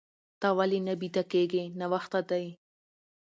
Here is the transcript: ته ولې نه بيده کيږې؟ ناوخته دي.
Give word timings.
ته 0.39 0.47
ولې 0.57 0.79
نه 0.87 0.93
بيده 0.99 1.23
کيږې؟ 1.31 1.63
ناوخته 1.79 2.19
دي. 2.29 2.45